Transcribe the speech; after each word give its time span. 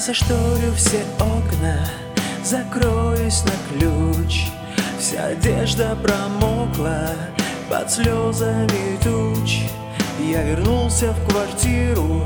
зашторю 0.00 0.72
все 0.76 1.04
окна, 1.18 1.86
закроюсь 2.42 3.44
на 3.44 3.52
ключ. 3.68 4.46
Вся 4.98 5.26
одежда 5.26 5.96
промокла 6.02 7.10
под 7.68 7.90
слезами 7.90 8.98
туч. 9.02 9.60
Я 10.20 10.42
вернулся 10.42 11.12
в 11.12 11.28
квартиру, 11.28 12.22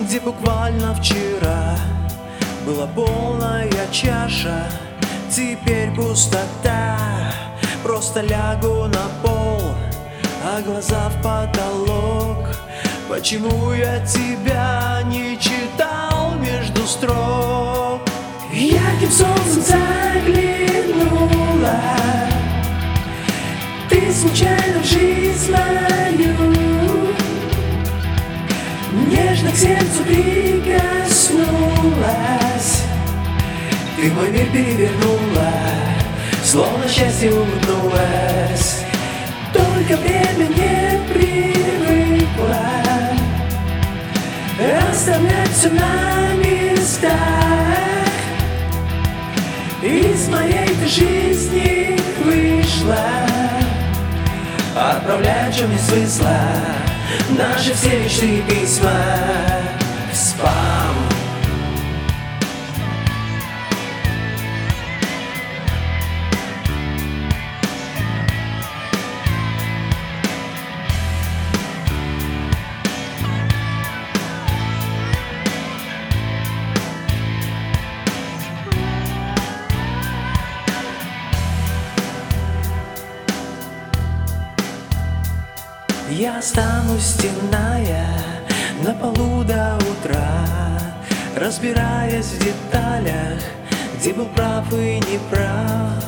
где 0.00 0.20
буквально 0.20 0.94
вчера 0.94 1.76
Была 2.64 2.86
полная 2.86 3.68
чаша, 3.90 4.66
теперь 5.30 5.90
пустота 5.94 6.96
Просто 7.82 8.22
лягу 8.22 8.86
на 8.86 9.08
пол, 9.22 9.60
а 10.42 10.62
глаза 10.62 11.10
в 11.10 11.22
потолок. 11.22 12.48
Почему 13.10 13.72
я 13.72 14.00
тебя 14.06 15.02
не 15.04 15.38
Ярким 19.04 19.12
солнцем 19.12 19.62
заглянула. 19.62 21.00
Ты 23.90 24.12
случайно 24.12 24.80
в 24.80 24.86
жизнь 24.86 25.52
мою 25.52 26.34
Нежно 29.10 29.50
к 29.52 29.56
сердцу 29.56 30.04
прикоснулась. 30.06 31.42
Ты 33.96 34.10
мой 34.12 34.30
мир 34.30 34.46
перевернула 34.52 35.52
Словно 36.42 36.88
счастье 36.88 37.32
улыбнулась. 37.32 38.84
Только 39.52 39.96
время 40.00 40.46
не 40.48 40.98
привыкло 41.12 42.56
Оставлять 44.90 45.52
все 45.52 45.70
на 45.70 46.34
местах 46.36 47.43
жизни 50.86 51.98
вышла. 52.24 52.96
Отправляя, 54.76 55.52
чем 55.52 55.70
не 55.70 55.78
смысла 55.78 56.36
Наши 57.30 57.72
все 57.74 58.00
мечты 58.00 58.38
и 58.38 58.42
письма 58.42 58.90
в 60.12 60.16
спам 60.16 61.03
Я 86.16 86.38
останусь 86.38 87.06
стеная 87.06 88.06
на 88.84 88.94
полу 88.94 89.42
до 89.42 89.76
утра 89.78 90.46
Разбираясь 91.34 92.26
в 92.26 92.38
деталях, 92.38 93.42
где 93.98 94.12
был 94.12 94.26
прав 94.26 94.72
и 94.72 95.00
не 95.00 95.18
прав. 95.28 96.04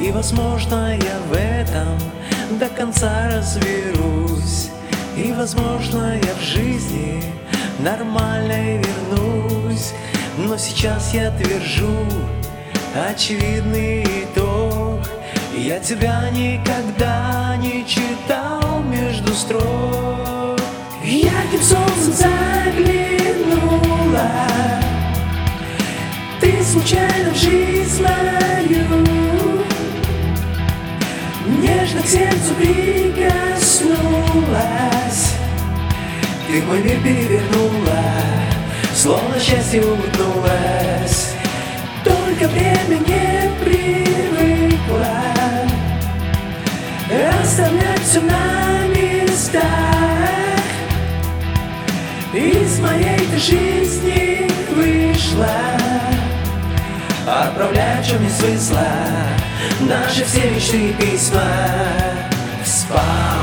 И, 0.00 0.10
возможно, 0.10 0.96
я 0.96 1.18
в 1.28 1.34
этом 1.34 2.58
до 2.58 2.66
конца 2.70 3.28
разберусь. 3.28 4.70
И, 5.18 5.34
возможно, 5.36 6.14
я 6.16 6.34
в 6.34 6.42
жизни 6.42 7.22
нормальной 7.80 8.78
вернусь. 8.78 9.92
Но 10.38 10.56
сейчас 10.56 11.12
я 11.12 11.30
твержу 11.32 12.06
очевидный 13.06 14.02
итог. 14.24 15.00
Я 15.54 15.78
тебя 15.78 16.30
никогда 16.30 17.54
не 17.58 17.86
читал 17.86 18.61
между 19.32 19.34
строк 19.34 20.60
Ярким 21.02 21.62
солнцем 21.62 22.12
заглянула. 22.12 22.88
Ты 26.40 26.62
случайно 26.62 27.30
в 27.32 27.36
жизнь 27.36 28.02
мою 28.02 28.84
Нежно 31.60 32.02
к 32.02 32.06
сердцу 32.06 32.54
прикоснулась. 32.58 33.92
Ты 36.46 36.62
мой 36.62 36.82
мир 36.82 37.00
перевернула 37.02 38.02
Словно 38.94 39.40
счастье 39.40 39.82
улыбнулась. 39.82 41.34
Только 42.04 42.48
время 42.48 42.98
не 43.06 43.50
привыкло 43.64 45.06
Оставлять 47.42 48.02
все 48.02 48.20
на 48.20 48.51
вышла 55.42 55.50
Отправляя, 57.26 58.02
чем 58.02 58.22
не 58.22 58.30
смысла 58.30 58.86
Наши 59.80 60.24
все 60.24 60.50
мечты 60.50 60.90
и 60.90 60.92
письма. 60.92 61.40
В 62.64 62.68
спам 62.68 63.41